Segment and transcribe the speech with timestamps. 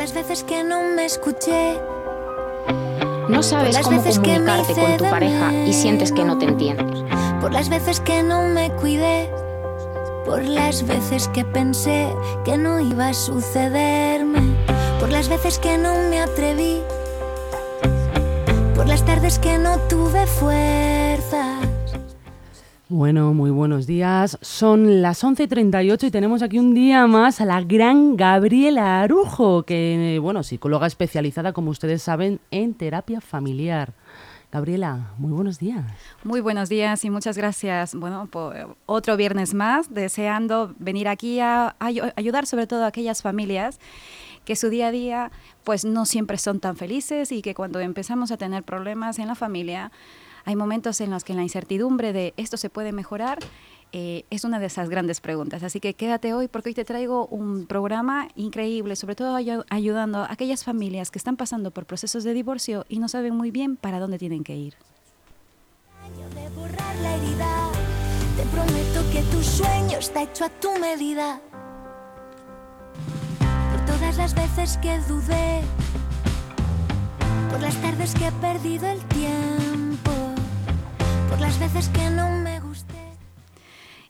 [0.00, 1.78] las veces que no me escuché.
[3.28, 7.04] No sabes cómo comunicarte con tu pareja y sientes que no te entiendes.
[7.38, 9.30] Por las veces que no me cuidé.
[10.24, 12.08] Por las veces que pensé
[12.46, 14.56] que no iba a sucederme.
[14.98, 16.80] Por las veces que no me atreví.
[18.74, 21.39] Por las tardes que no tuve fuerzas.
[22.92, 24.36] Bueno, muy buenos días.
[24.40, 30.18] Son las 11.38 y tenemos aquí un día más a la gran Gabriela Arujo, que,
[30.20, 33.92] bueno, psicóloga especializada, como ustedes saben, en terapia familiar.
[34.50, 35.84] Gabriela, muy buenos días.
[36.24, 37.94] Muy buenos días y muchas gracias.
[37.94, 43.78] Bueno, por otro viernes más, deseando venir aquí a, ayudar sobre todo a aquellas familias
[44.44, 45.30] que su día a día
[45.62, 49.36] pues no siempre son tan felices y que cuando empezamos a tener problemas en la
[49.36, 49.92] familia,
[50.44, 53.38] hay momentos en los que la incertidumbre de esto se puede mejorar
[53.92, 55.62] eh, es una de esas grandes preguntas.
[55.64, 60.32] Así que quédate hoy porque hoy te traigo un programa increíble, sobre todo ayudando a
[60.32, 63.98] aquellas familias que están pasando por procesos de divorcio y no saben muy bien para
[63.98, 64.74] dónde tienen que ir.
[68.36, 71.40] Te prometo que tu sueño está hecho a tu medida.
[73.70, 75.62] Por todas las veces que dudé,
[77.50, 80.29] por las tardes que he perdido el tiempo
[81.40, 82.94] las veces que no me gusté.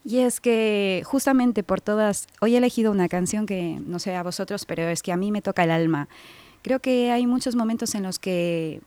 [0.04, 4.22] Y es que justamente por todas, hoy he elegido una canción que no sé a
[4.22, 6.08] vosotros, pero es que a mí me toca el alma.
[6.62, 8.80] Creo que hay muchos momentos en los que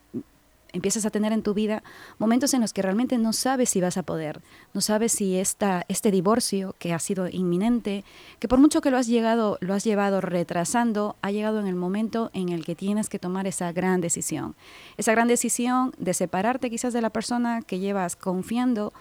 [0.74, 1.84] empiezas a tener en tu vida
[2.18, 4.42] momentos en los que realmente no sabes si vas a poder,
[4.74, 8.04] no sabes si esta, este divorcio que ha sido inminente,
[8.40, 11.76] que por mucho que lo has llegado, lo has llevado retrasando, ha llegado en el
[11.76, 14.56] momento en el que tienes que tomar esa gran decisión.
[14.98, 18.92] Esa gran decisión de separarte quizás de la persona que llevas confiando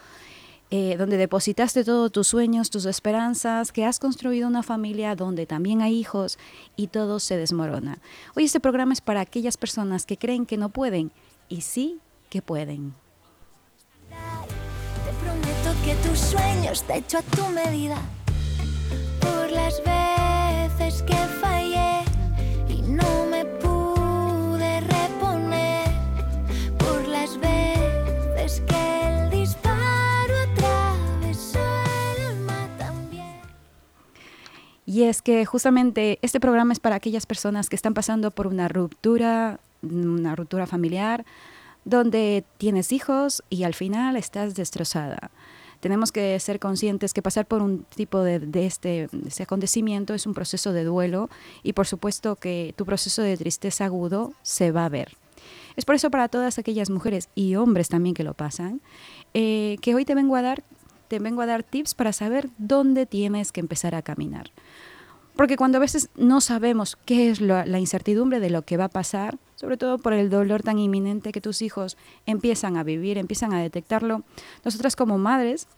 [0.75, 5.83] eh, donde depositaste todos tus sueños, tus esperanzas, que has construido una familia donde también
[5.83, 6.39] hay hijos
[6.77, 7.98] y todo se desmorona.
[8.34, 11.12] Hoy este programa es para aquellas personas que creen que no pueden
[11.53, 12.00] y sí
[12.31, 12.95] que pueden.
[14.08, 17.98] Te prometo que tu sueño está hecho a tu medida.
[19.20, 22.05] Por las veces que fallé
[22.68, 25.90] y no me pude reponer.
[26.79, 31.58] Por las veces que el disparo atravesó
[32.17, 33.42] el alma también.
[34.86, 38.69] Y es que justamente este programa es para aquellas personas que están pasando por una
[38.69, 41.25] ruptura una ruptura familiar,
[41.85, 45.31] donde tienes hijos y al final estás destrozada.
[45.81, 50.35] Tenemos que ser conscientes que pasar por un tipo de, este, este, acontecimiento es un
[50.35, 51.29] proceso de duelo
[51.65, 55.17] y por supuesto que tu proceso de tristeza agudo se va a ver.
[55.75, 58.81] Es por eso para todas aquellas mujeres y hombres también que lo pasan,
[59.35, 60.63] eh, que hoy te vengo a dar
[61.09, 64.51] te vengo a dar tips para saber dónde tienes que empezar a caminar.
[65.37, 68.89] Porque cuando a veces no sabemos qué es la incertidumbre de lo que va a
[68.89, 73.53] pasar, sobre todo por el dolor tan inminente que tus hijos empiezan a vivir, empiezan
[73.53, 74.23] a detectarlo,
[74.65, 75.69] nosotras como madres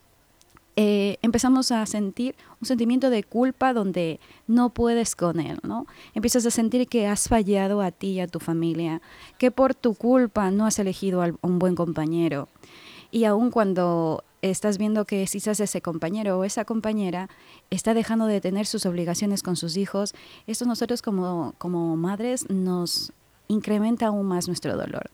[0.76, 5.86] eh, empezamos a sentir un sentimiento de culpa donde no puedes con él, ¿no?
[6.14, 9.00] Empiezas a sentir que has fallado a ti y a tu familia,
[9.38, 12.48] que por tu culpa no has elegido a un buen compañero.
[13.14, 17.30] Y aun cuando estás viendo que quizás ese compañero o esa compañera
[17.70, 20.16] está dejando de tener sus obligaciones con sus hijos,
[20.48, 23.12] esto nosotros como, como madres nos
[23.46, 25.12] incrementa aún más nuestro dolor.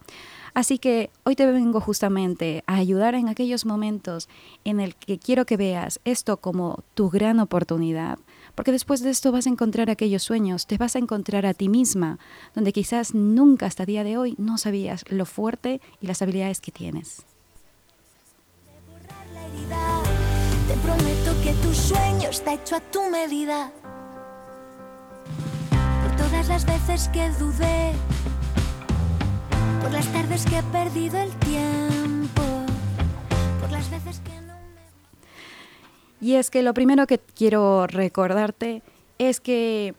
[0.54, 4.30] Así que hoy te vengo justamente a ayudar en aquellos momentos
[4.64, 8.18] en el que quiero que veas esto como tu gran oportunidad,
[8.54, 11.68] porque después de esto vas a encontrar aquellos sueños, te vas a encontrar a ti
[11.68, 12.18] misma,
[12.54, 16.72] donde quizás nunca hasta día de hoy no sabías lo fuerte y las habilidades que
[16.72, 17.26] tienes.
[20.70, 23.72] Te prometo que tu sueño está hecho a tu medida.
[26.02, 27.92] Por todas las veces que dudé,
[29.82, 32.42] por las tardes que he perdido el tiempo,
[33.60, 34.82] por las veces que no me...
[36.20, 38.82] Y es que lo primero que quiero recordarte
[39.18, 39.94] es que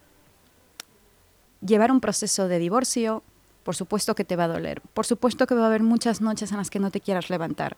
[1.65, 3.23] llevar un proceso de divorcio,
[3.63, 6.51] por supuesto que te va a doler, por supuesto que va a haber muchas noches
[6.51, 7.77] en las que no te quieras levantar,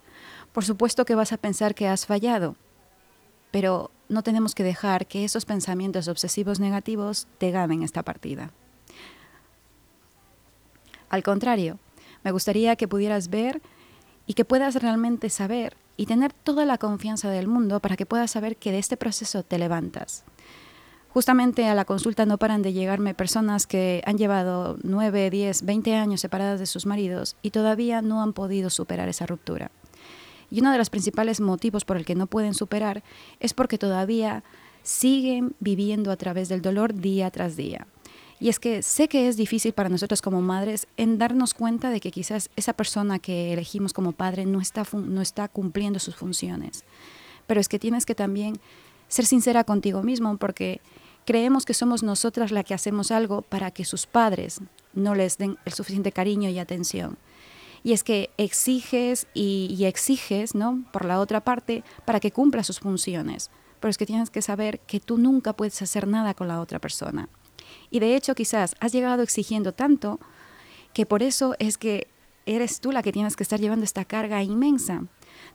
[0.52, 2.56] por supuesto que vas a pensar que has fallado,
[3.52, 8.52] pero no tenemos que dejar que esos pensamientos obsesivos negativos te ganen esta partida.
[11.10, 11.78] Al contrario,
[12.24, 13.62] me gustaría que pudieras ver
[14.26, 18.32] y que puedas realmente saber y tener toda la confianza del mundo para que puedas
[18.32, 20.24] saber que de este proceso te levantas.
[21.14, 25.94] Justamente a la consulta no paran de llegarme personas que han llevado 9, 10, 20
[25.94, 29.70] años separadas de sus maridos y todavía no han podido superar esa ruptura.
[30.50, 33.04] Y uno de los principales motivos por el que no pueden superar
[33.40, 34.44] es porque todavía
[34.82, 37.86] siguen viviendo a través del dolor día tras día.
[38.40, 42.00] Y es que sé que es difícil para nosotros como madres en darnos cuenta de
[42.00, 46.84] que quizás esa persona que elegimos como padre no está, no está cumpliendo sus funciones.
[47.46, 48.60] Pero es que tienes que también
[49.10, 50.82] ser sincera contigo mismo porque
[51.26, 54.62] creemos que somos nosotras las que hacemos algo para que sus padres
[54.94, 57.18] no les den el suficiente cariño y atención.
[57.84, 60.86] Y es que exiges y, exiges, ¿no?
[60.94, 63.52] Por la otra parte, para que cumpla sus funciones.
[63.80, 66.80] Pero es que tienes que saber que tú nunca puedes hacer nada con la otra
[66.80, 67.28] persona.
[67.90, 70.20] Y de hecho, quizás has llegado exigiendo tanto
[70.94, 72.08] que por eso es que
[72.46, 75.04] eres tú la que tienes que estar llevando esta carga inmensa.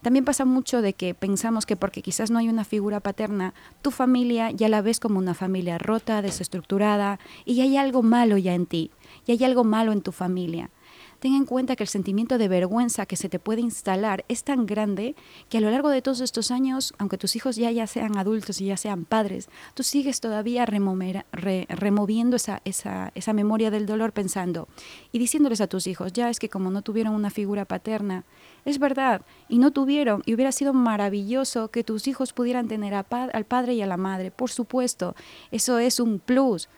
[0.02, 3.90] También pasa mucho de que pensamos que porque quizás no hay una figura paterna, tu
[3.90, 8.66] familia ya la ves como una familia rota, desestructurada, y hay algo malo ya en
[8.66, 8.90] ti,
[9.26, 10.70] y hay algo malo en tu familia
[11.20, 14.66] ten en cuenta que el sentimiento de vergüenza que se te puede instalar es tan
[14.66, 15.14] grande
[15.48, 18.60] que a lo largo de todos estos años, aunque tus hijos ya, ya sean adultos
[18.60, 24.68] y ya sean padres, tú sigues todavía removiendo esa, esa, esa memoria del dolor pensando
[25.12, 28.24] y diciéndoles a tus hijos, ya es que como no tuvieron una figura paterna,
[28.64, 33.44] es verdad, y no tuvieron, y hubiera sido maravilloso que tus hijos pudieran tener al
[33.44, 35.14] padre y a la madre, por supuesto,
[35.50, 36.68] eso es un plus,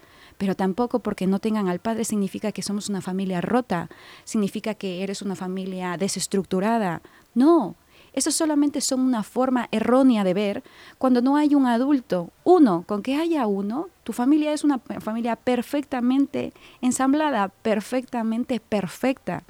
[0.41, 3.91] pero tampoco porque no tengan al padre significa que somos una familia rota,
[4.25, 7.03] significa que eres una familia desestructurada.
[7.35, 7.77] No,
[8.15, 10.63] eso solamente son una forma errónea de ver
[10.97, 12.31] cuando no hay un adulto.
[12.43, 19.45] Uno, con que haya uno, tu familia es una familia perfectamente ensamblada, perfectamente perfecta.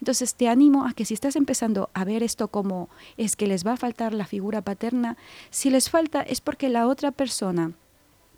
[0.00, 2.88] Entonces te animo a que si estás empezando a ver esto como
[3.18, 5.18] es que les va a faltar la figura paterna,
[5.50, 7.72] si les falta es porque la otra persona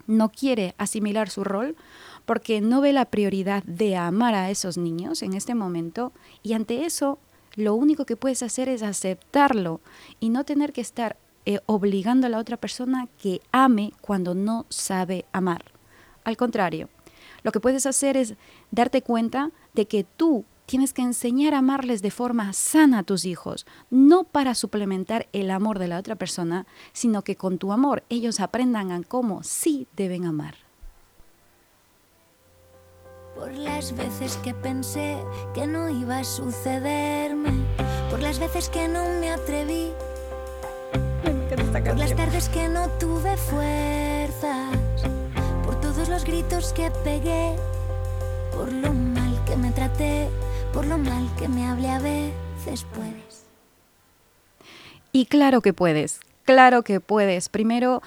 [0.07, 1.75] no quiere asimilar su rol
[2.25, 6.11] porque no ve la prioridad de amar a esos niños en este momento
[6.43, 7.19] y ante eso
[7.55, 9.79] lo único que puedes hacer es aceptarlo
[10.19, 14.65] y no tener que estar eh, obligando a la otra persona que ame cuando no
[14.69, 15.65] sabe amar.
[16.23, 16.89] Al contrario,
[17.43, 18.33] lo que puedes hacer es
[18.71, 23.25] darte cuenta de que tú Tienes que enseñar a amarles de forma sana a tus
[23.25, 28.03] hijos, no para suplementar el amor de la otra persona, sino que con tu amor
[28.09, 30.55] ellos aprendan a cómo sí deben amar.
[33.35, 35.17] Por las veces que pensé
[35.53, 37.51] que no iba a sucederme,
[38.09, 39.91] por las veces que no me atreví,
[41.85, 44.75] por las tardes que no tuve fuerzas,
[45.63, 47.55] por todos los gritos que pegué,
[48.51, 50.27] por lo mal que me traté
[50.75, 53.45] por lo mal que me hable a veces puedes.
[55.13, 57.47] Y claro que puedes, claro que puedes.
[57.47, 58.01] Primero,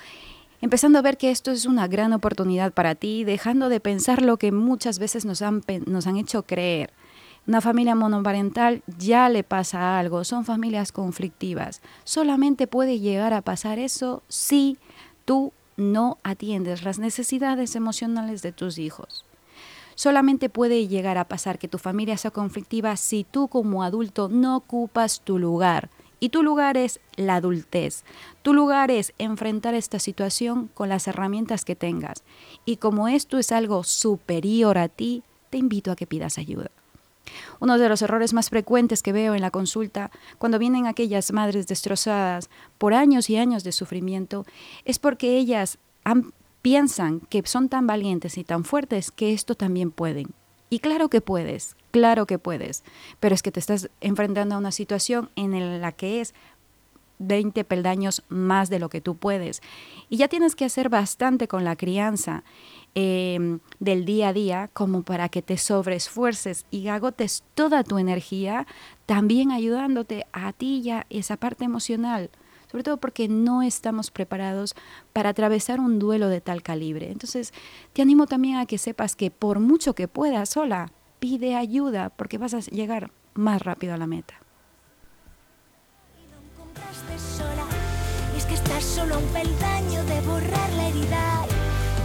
[0.61, 4.37] empezando a ver que esto es una gran oportunidad para ti, dejando de pensar lo
[4.37, 6.91] que muchas veces nos han, nos han hecho creer.
[7.47, 11.81] Una familia monoparental ya le pasa algo, son familias conflictivas.
[12.05, 14.77] Solamente puede llegar a pasar eso si
[15.25, 19.25] tú no atiendes las necesidades emocionales de tus hijos.
[19.99, 24.57] Solamente puede llegar a pasar que tu familia sea conflictiva si tú como adulto no
[24.57, 25.91] ocupas tu lugar.
[26.21, 28.05] Y tu lugar es la adultez.
[28.43, 32.23] Tu lugar es enfrentar esta situación con las herramientas que tengas.
[32.65, 36.71] Y como esto es algo superior a ti, te invito a que pidas ayuda.
[37.59, 41.67] Uno de los errores más frecuentes que veo en la consulta, cuando vienen aquellas madres
[41.67, 44.47] destrozadas por años y años de sufrimiento,
[44.85, 46.33] es porque ellas han
[46.69, 50.35] piensan que son tan valientes y tan fuertes que esto también pueden.
[50.69, 52.85] Y claro que puedes, claro que puedes,
[53.21, 56.35] pero es que te estás enfrentando a una situación en la que es
[57.21, 59.63] 20 peldaños más de lo que tú puedes.
[60.11, 62.45] Y ya tienes que hacer bastante con la crianza
[62.95, 68.67] em, del día a día como para que te sobreesfuerces y agotes toda tu energía,
[69.07, 72.29] también ayudándote a ti ya esa parte emocional
[72.71, 74.75] sobre todo porque no estamos preparados
[75.13, 77.11] para atravesar un duelo de tal calibre.
[77.11, 77.53] Entonces,
[77.93, 82.39] te animo también a que sepas que por mucho que puedas sola, pide ayuda porque
[82.39, 84.35] vas a llegar más rápido a la meta.
[88.37, 91.45] es que estás solo un peldaño de borrar la herida.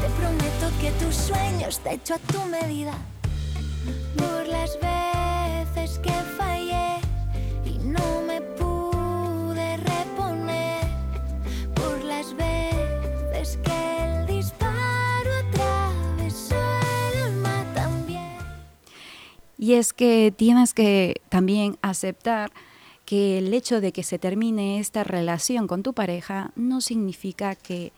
[0.02, 2.94] Te prometo que tus sueños te hecho a tu medida.
[4.18, 6.12] Por las veces que
[19.64, 22.52] Y es que tienes que también aceptar
[23.06, 27.94] que el hecho de que se termine esta relación con tu pareja no significa que,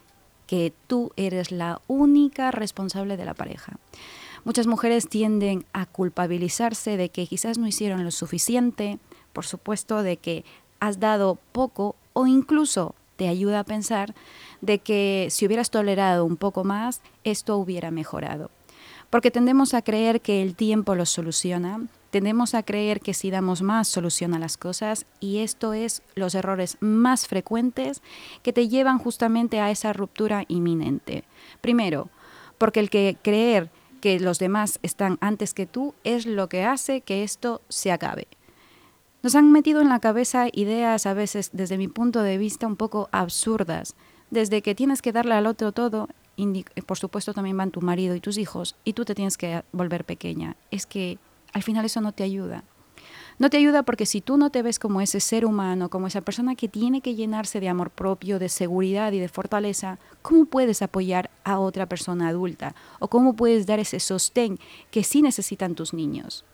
[0.46, 3.80] que tú eres la única responsable de la pareja.
[4.44, 9.00] Muchas mujeres tienden a culpabilizarse de que quizás no hicieron lo suficiente,
[9.34, 10.46] por supuesto de que
[10.80, 14.14] has dado poco o incluso te ayuda a pensar
[14.62, 18.52] de que si hubieras tolerado un poco más, esto hubiera mejorado.
[19.10, 23.62] Porque tendemos a creer que el tiempo lo soluciona, tendemos a creer que si damos
[23.62, 28.02] más soluciona las cosas y esto es los errores más frecuentes
[28.42, 31.24] que te llevan justamente a esa ruptura inminente.
[31.62, 32.10] Primero,
[32.58, 33.70] porque el que creer
[34.02, 38.28] que los demás están antes que tú es lo que hace que esto se acabe.
[39.24, 42.76] Nos han metido en la cabeza ideas a veces, desde mi punto de vista, un
[42.76, 43.96] poco absurdas,
[44.30, 46.08] desde que tienes que darle al otro todo,
[46.86, 50.06] por supuesto también van tu marido y tus hijos, y tú te tienes que volver
[50.06, 50.56] pequeña.
[50.72, 51.18] Es que
[51.54, 52.64] al final eso no te ayuda.
[53.38, 56.22] No te ayuda porque si tú no te ves como ese ser humano, como esa
[56.22, 60.82] persona que tiene que llenarse de amor propio, de seguridad y de fortaleza, ¿cómo puedes
[60.82, 62.76] apoyar a otra persona adulta?
[63.00, 64.58] ¿O cómo puedes dar ese sostén
[64.90, 66.46] que sí necesitan tus niños?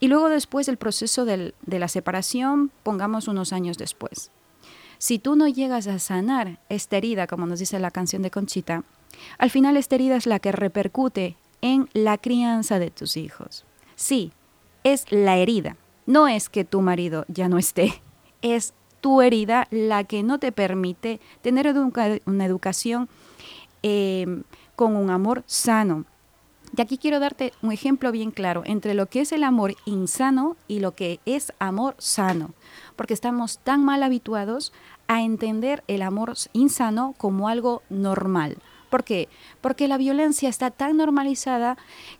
[0.00, 4.30] Y luego después el proceso de la separación, pongamos unos años después.
[5.00, 8.84] Si tú no llegas a sanar esta herida, como nos dice la canción de Conchita,
[9.38, 13.64] al final esta herida es la que repercute en la crianza de tus hijos.
[13.96, 14.30] Sí,
[14.84, 15.78] es la herida.
[16.04, 18.02] No es que tu marido ya no esté,
[18.42, 21.74] es tu herida la que no te permite tener
[22.26, 23.08] una educación
[23.82, 24.42] em,
[24.76, 26.04] con un amor sano.
[26.76, 30.56] Y aquí quiero darte un ejemplo bien claro entre lo que es el amor insano
[30.68, 32.54] y lo que es amor sano,
[32.96, 34.72] porque estamos tan mal habituados
[35.08, 38.58] a entender el amor insano como algo normal.
[38.90, 39.28] ¿Por qué?
[39.60, 41.78] Porque la violencia está tan normalizada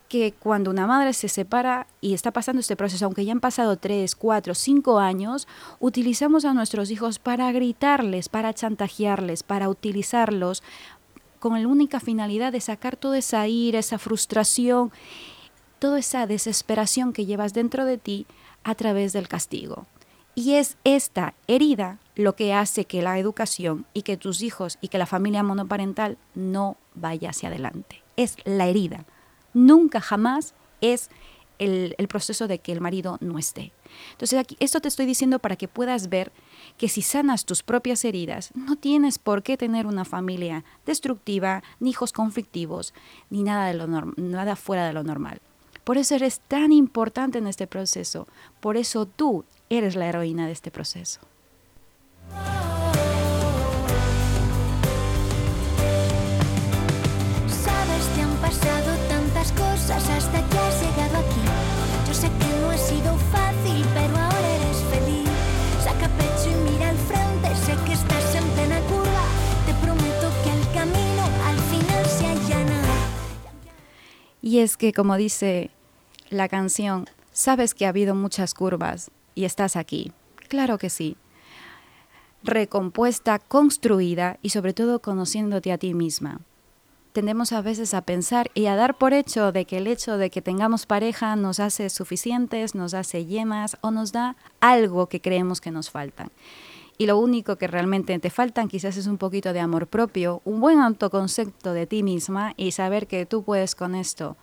[0.08, 3.76] que cuando una madre se separa y está pasando este proceso, aunque ya han pasado
[3.76, 5.48] tres, cuatro, cinco años,
[5.80, 10.62] utilizamos a nuestros hijos para gritarles, para chantajearles, para utilizarlos
[11.40, 14.92] con la única finalidad de sacar toda esa ira, esa frustración,
[15.80, 18.26] toda esa desesperación que llevas dentro de ti
[18.62, 19.86] a través del castigo.
[20.36, 24.88] Y es esta herida lo que hace que la educación y que tus hijos y
[24.88, 28.02] que la familia monoparental no vaya hacia adelante.
[28.16, 29.04] Es la herida.
[29.54, 31.10] Nunca jamás es
[31.60, 33.72] el, proceso de que el marido no esté.
[34.12, 36.32] Entonces, aquí, esto te estoy diciendo para que puedas ver
[36.78, 41.90] que si sanas tus propias heridas, no tienes por qué tener una familia destructiva, ni
[41.90, 42.94] hijos conflictivos,
[43.28, 45.40] ni nada, de lo nada fuera de lo normal.
[45.84, 48.26] Por eso eres tan importante en este proceso.
[48.60, 51.20] Por eso tú eres la heroína de este proceso.
[57.48, 58.89] Sabes, te han pasado
[74.42, 75.70] Y es que, como dice
[76.30, 80.12] la canción, sabes que ha habido muchas curvas, y estás aquí.
[80.48, 81.16] Claro que sí.
[82.42, 86.40] Recompuesta, construida y sobre todo conociéndote a ti misma.
[87.12, 90.30] Tendemos a veces a pensar y a dar por hecho de que el hecho de
[90.30, 95.60] que tengamos pareja nos hace suficientes, nos hace llenas o nos da algo que creemos
[95.60, 96.30] que nos faltan.
[97.00, 100.60] Y lo único que realmente te faltan quizás es un poquito de amor propio, un
[100.60, 104.36] buen autoconcepto de ti misma y saber que tú puedes con esto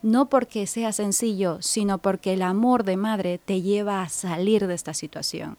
[0.00, 4.74] no porque sea sencillo, sino porque el amor de madre te lleva a salir de
[4.74, 5.58] esta situación.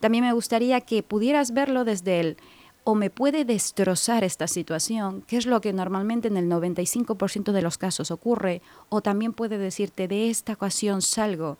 [0.00, 2.36] También me gustaría que pudieras verlo desde el
[2.82, 7.62] o me puede destrozar esta situación, que es lo que normalmente en el 95% de
[7.62, 11.58] los casos ocurre, o también puede decirte de esta ocasión salgo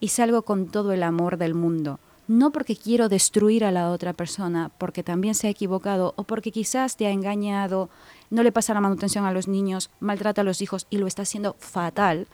[0.00, 2.00] y salgo con todo el amor del mundo
[2.32, 6.50] no porque quiero destruir a la otra persona, porque también se ha equivocado o porque
[6.50, 7.90] quizás te ha engañado,
[8.30, 11.22] no le pasa la manutención a los niños, maltrata a los hijos y lo está
[11.22, 12.26] haciendo fatal,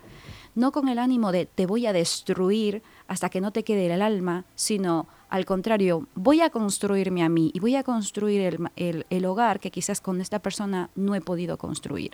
[0.55, 4.01] no con el ánimo de te voy a destruir hasta que no te quede el
[4.01, 9.25] alma, sino al contrario, voy a construirme a mí y voy a construir el, el
[9.25, 12.13] hogar que quizás con esta persona no he podido construir.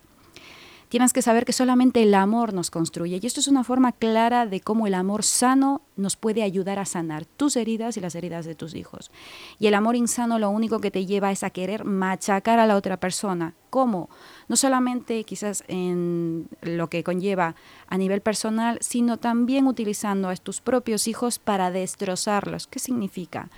[0.95, 3.19] Tienes que saber que solamente el amor nos construye.
[3.21, 6.85] Y esto es una forma clara de cómo el amor sano nos puede ayudar a
[6.85, 9.11] sanar tus heridas y las heridas de tus hijos.
[9.59, 12.77] Y el amor insano lo único que te lleva es a querer machacar a la
[12.77, 13.55] otra persona.
[13.71, 14.09] ¿Cómo?
[14.47, 17.57] No solamente quizás en lo que conlleva
[17.89, 22.69] a nivel personal, sino también utilizando a tus propios hijos para destrozarlos.
[22.69, 23.51] ¿Qué significa?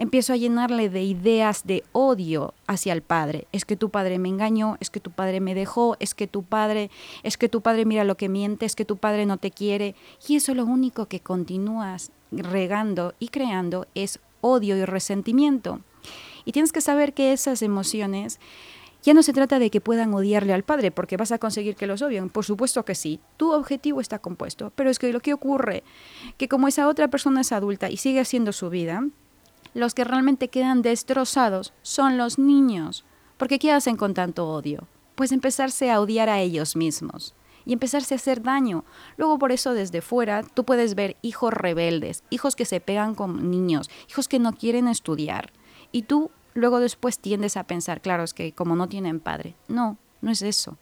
[0.00, 3.46] Empiezo a llenarle de ideas de odio hacia el padre.
[3.52, 6.42] Es que tu padre me engañó, es que tu padre me dejó, es que tu
[6.42, 6.90] padre,
[7.22, 9.94] es que tu padre mira lo que miente, es que tu padre no te quiere.
[10.26, 15.80] Y eso lo único que continúas regando y creando es odio y resentimiento.
[16.46, 18.40] Y tienes que saber que esas emociones
[19.02, 21.86] ya no se trata de que puedan odiarle al padre porque vas a conseguir que
[21.86, 22.30] los odien.
[22.30, 23.20] Por supuesto que sí.
[23.36, 24.72] Tu objetivo está compuesto.
[24.76, 25.84] Pero es que lo que ocurre,
[26.38, 29.04] que como esa otra persona es adulta y sigue haciendo su vida,
[29.74, 33.04] los que realmente quedan destrozados son los niños.
[33.36, 34.86] Porque ¿qué hacen con tanto odio?
[35.20, 37.34] pues empezarse a odiar a ellos mismos
[37.66, 38.86] y empezarse a hacer daño.
[39.18, 43.50] Luego por eso desde fuera tú puedes ver hijos rebeldes, hijos que se pegan con
[43.50, 45.52] niños, hijos que no quieren estudiar.
[45.92, 49.56] Y tú luego después tiendes a pensar, claro, es que como no tienen padre.
[49.68, 50.78] No, no es eso.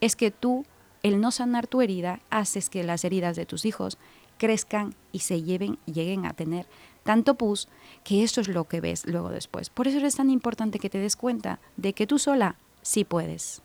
[0.00, 0.64] Es que tú,
[1.02, 3.98] el no sanar tu herida, haces que las heridas de tus hijos
[4.38, 6.66] crezcan y se lleven, lleguen a tener
[7.02, 7.68] tanto pus
[8.04, 9.70] que eso es lo que ves luego después.
[9.70, 13.62] Por eso es tan importante que te des cuenta de que tú sola sí puedes.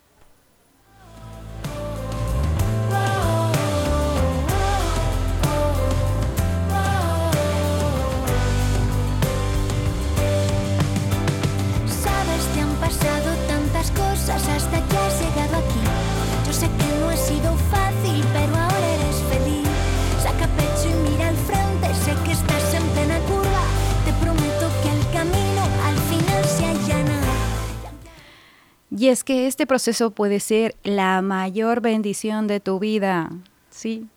[28.98, 33.30] Y es que este proceso puede ser la mayor bendición de tu vida.
[33.70, 34.08] Sí,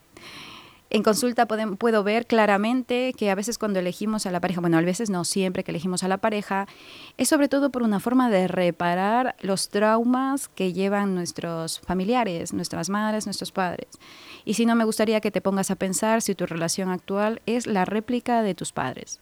[0.93, 4.81] en consulta puedo ver claramente que a veces cuando elegimos a la pareja, bueno, a
[4.81, 6.67] veces no, siempre que elegimos a la pareja,
[7.17, 12.91] es sobre todo por una forma de reparar los traumas que llevan nuestros familiares, nuestras
[12.91, 13.87] madres, nuestros padres.
[14.45, 17.69] Y si no, me gustaría que te pongas a pensar si tu relación actual es
[17.69, 19.21] la réplica de tus padres.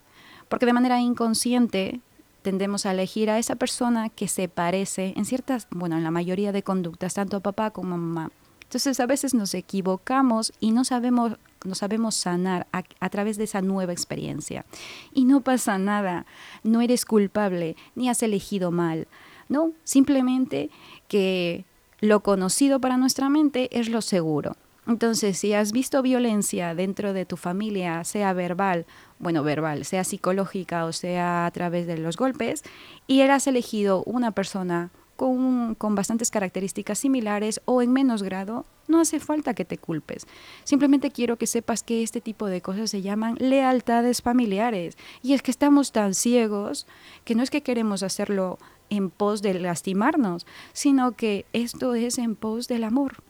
[0.48, 2.00] Porque de manera inconsciente
[2.48, 6.50] tendemos a elegir a esa persona que se parece en ciertas, bueno, en la mayoría
[6.50, 8.30] de conductas, tanto a papá como a mamá.
[8.62, 11.36] Entonces a veces nos equivocamos y no sabemos
[11.66, 14.64] no sabemos sanar a, través de esa nueva experiencia.
[15.12, 16.24] Y no pasa nada,
[16.62, 19.08] no eres culpable, ni has elegido mal.
[19.50, 20.70] No, simplemente
[21.06, 21.66] que
[22.00, 24.56] lo conocido para nuestra mente es lo seguro.
[24.86, 28.86] Entonces, si has visto violencia dentro de tu familia, sea verbal,
[29.18, 32.62] bueno, verbal, sea psicológica o sea a través de los golpes,
[33.06, 39.00] y eras elegido una persona con, con bastantes características similares o en menos grado, no
[39.00, 40.26] hace falta que te culpes.
[40.64, 44.96] Simplemente quiero que sepas que este tipo de cosas se llaman lealtades familiares.
[45.22, 46.86] Y es que estamos tan ciegos
[47.24, 48.58] que no es que queremos hacerlo
[48.90, 53.22] en pos de lastimarnos, sino que esto es en pos del amor.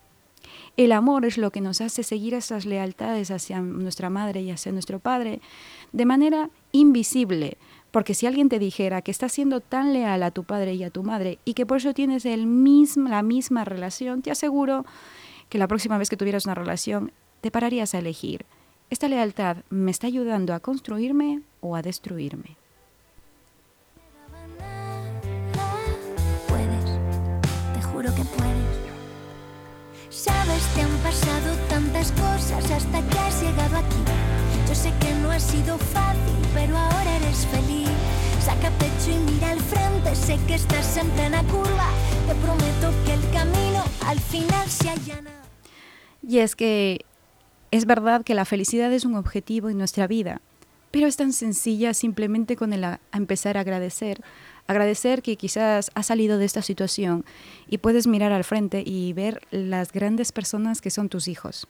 [0.77, 4.71] El amor es lo que nos hace seguir esas lealtades hacia nuestra madre y hacia
[4.71, 5.41] nuestro padre
[5.93, 7.57] de manera invisible.
[7.91, 10.91] Porque si alguien te dijera que estás siendo tan leal a tu padre y a
[10.91, 12.47] tu madre y que por eso tienes el
[13.09, 14.85] la misma relación, te aseguro
[15.49, 18.45] que la próxima vez que tuvieras una relación te pararías a elegir,
[18.91, 22.57] ¿esta lealtad me está ayudando a construirme o a destruirme?
[26.49, 26.85] Puedes,
[27.75, 28.59] te juro que puedes.
[30.11, 34.38] Sabes, te han pasado tantas cosas hasta que has llegado aquí.
[34.79, 37.89] Sé que no ha sido fácil, pero ahora eres feliz.
[38.41, 41.89] Saca pecho y mira al frente, sé que estás en plena curva.
[42.29, 45.33] Te prometo que el camino al final se allana.
[46.23, 47.05] Y es que
[47.73, 50.41] es verdad que la felicidad es un objetivo en nuestra vida,
[50.93, 54.21] pero es tan sencilla simplemente con el a, empezar a agradecer.
[54.69, 57.25] Agradecer que quizás has salido de esta situación
[57.69, 61.67] y puedes mirar al frente y ver las grandes personas que son tus hijos.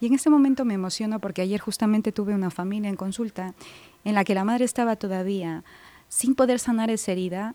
[0.00, 3.54] Y en este momento me emociono porque ayer justamente tuve una familia en consulta
[4.04, 5.64] en la que la madre estaba todavía
[6.08, 7.54] sin poder sanar esa herida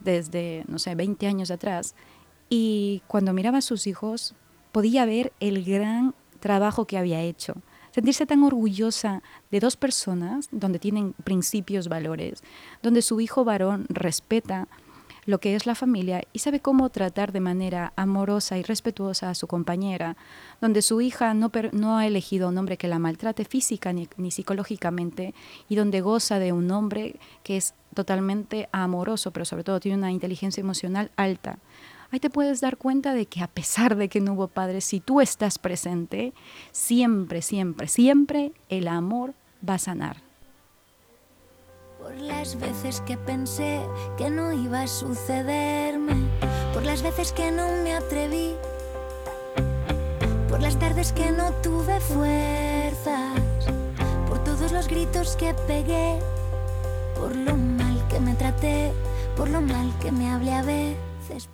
[0.00, 1.94] desde, no sé, 20 años atrás.
[2.48, 4.34] Y cuando miraba a sus hijos,
[4.72, 7.54] podía ver el gran trabajo que había hecho.
[7.90, 12.44] Sentirse tan orgullosa de dos personas donde tienen principios, valores,
[12.82, 14.68] donde su hijo varón respeta
[15.26, 19.34] lo que es la familia y sabe cómo tratar de manera amorosa y respetuosa a
[19.34, 20.16] su compañera,
[20.60, 24.30] donde su hija no, no ha elegido un hombre que la maltrate física ni, ni
[24.30, 25.34] psicológicamente
[25.68, 30.12] y donde goza de un hombre que es totalmente amoroso, pero sobre todo tiene una
[30.12, 31.58] inteligencia emocional alta
[32.10, 35.00] ahí te puedes dar cuenta de que a pesar de que no hubo padres, si
[35.00, 36.32] tú estás presente,
[36.72, 39.34] siempre, siempre, siempre el amor
[39.68, 40.25] va a sanar.
[42.06, 43.80] Por las veces que pensé
[44.16, 46.14] que no iba a sucederme,
[46.72, 48.54] por las veces que no me atreví,
[50.48, 53.40] por las tardes que no tuve fuerzas,
[54.28, 56.20] por todos los gritos que pegué,
[57.18, 58.92] por lo mal que me traté,
[59.36, 61.48] por lo mal que me hablé a veces.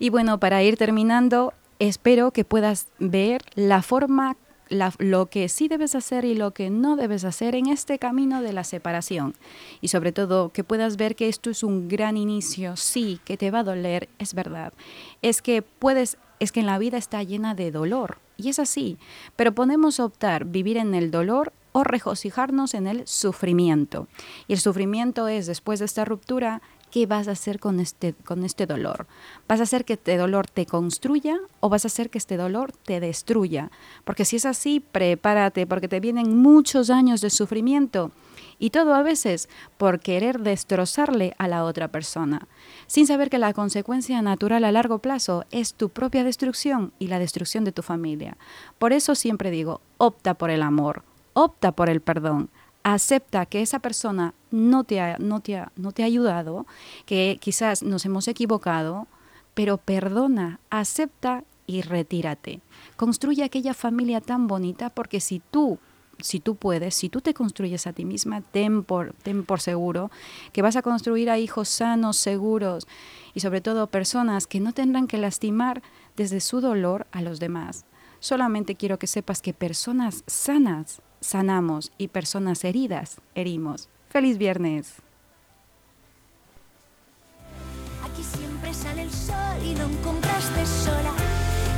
[0.00, 4.36] Y bueno, para ir terminando, espero que puedas ver la forma,
[4.72, 8.52] lo que sí debes hacer y lo que no debes hacer en este camino de
[8.52, 9.34] la separación.
[9.80, 13.50] Y sobre todo, que puedas ver que esto es un gran inicio, sí, que te
[13.50, 14.72] va a doler, es verdad.
[15.20, 18.18] Es que puedes, es que en la vida está llena de dolor.
[18.36, 18.98] Y es así,
[19.36, 24.08] pero podemos optar vivir en el dolor o regocijarnos en el sufrimiento.
[24.48, 28.44] Y el sufrimiento es, después de esta ruptura, ¿qué vas a hacer con este, con
[28.44, 29.06] este dolor?
[29.48, 32.70] ¿Vas a hacer que este dolor te construya o vas a hacer que este dolor
[32.70, 33.70] te destruya?
[34.04, 38.12] Porque si es así, prepárate, porque te vienen muchos años de sufrimiento
[38.58, 42.46] y todo a veces por querer destrozarle a la otra persona,
[42.86, 47.18] sin saber que la consecuencia natural a largo plazo es tu propia destrucción y la
[47.18, 48.36] destrucción de tu familia.
[48.78, 52.50] Por eso siempre digo, opta por el amor, opta por el perdón,
[52.82, 56.66] acepta que esa persona no te ha, no te ha, no te ha ayudado,
[57.06, 59.06] que quizás nos hemos equivocado,
[59.54, 62.60] pero perdona, acepta y retírate.
[62.96, 65.78] Construye aquella familia tan bonita porque si tú
[66.20, 70.10] si tú puedes, si tú te construyes a ti misma, ten por, ten por seguro
[70.52, 72.86] que vas a construir a hijos sanos, seguros
[73.34, 75.82] y sobre todo personas que no tendrán que lastimar
[76.16, 77.84] desde su dolor a los demás.
[78.20, 83.88] Solamente quiero que sepas que personas sanas sanamos y personas heridas herimos.
[84.10, 84.96] ¡Feliz viernes!
[88.04, 91.14] Aquí siempre sale el sol y no encontraste sola.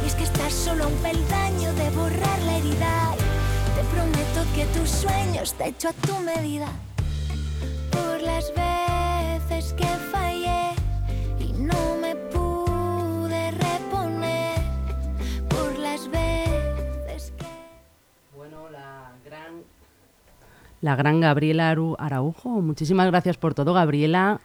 [0.03, 3.15] Y es que estás solo a un peldaño de borrar la herida
[3.95, 6.69] prometo que tus sueños te hecho a tu medida.
[7.91, 10.74] Por las veces que fallé
[20.85, 24.43] La gran Gabriela Araujo, muchísimas gracias por todo, Gabriela.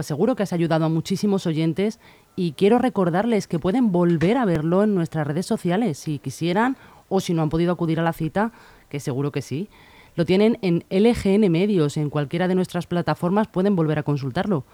[0.00, 2.00] seguro que has ayudado a muchísimos oyentes
[2.34, 6.76] y quiero recordarles que pueden volver a verlo en nuestras redes sociales si quisieran
[7.08, 8.50] o si no han podido acudir a la cita,
[8.88, 9.68] que seguro que sí.
[10.16, 14.64] Lo tienen en LGN Medios, en cualquiera de nuestras plataformas pueden volver a consultarlo.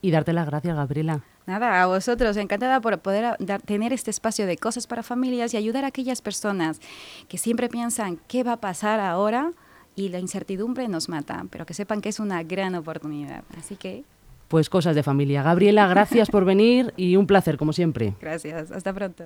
[0.00, 1.24] Y darte las gracias, Gabriela.
[1.46, 5.84] Nada, a vosotros, encantada por poder tener este espacio de cosas para familias y ayudar
[5.84, 6.78] a aquellas personas
[7.26, 9.54] que siempre piensan qué va a pasar ahora
[10.00, 13.44] y la incertidumbre nos mata, pero que sepan que es una gran oportunidad.
[13.58, 14.04] Así que...
[14.48, 15.42] Pues cosas de familia.
[15.42, 18.14] Gabriela, gracias por venir y un placer, como siempre.
[18.20, 19.24] Gracias, hasta pronto.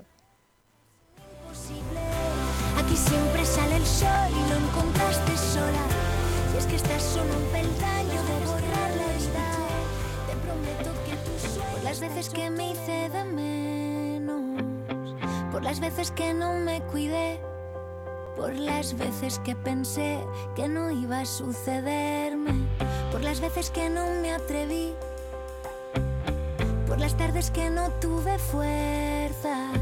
[2.77, 5.87] Aquí siempre sale el sol y lo encontraste sola.
[6.53, 9.59] Si es que estás solo un peldaño de borrar la verdad,
[10.27, 11.31] te prometo que tú
[11.73, 15.15] Por las veces que me hice de menos,
[15.51, 17.41] por las veces que no me cuidé,
[18.37, 20.19] por las veces que pensé
[20.55, 22.67] que no iba a sucederme,
[23.11, 24.93] por las veces que no me atreví,
[26.87, 29.79] por las tardes que no tuve fuerzas,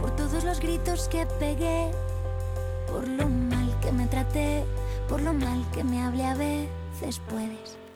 [0.00, 1.90] por todos los gritos que pegué
[2.90, 4.64] por lo mal que me traté,
[5.08, 7.87] por lo mal que me hablé a veces puedes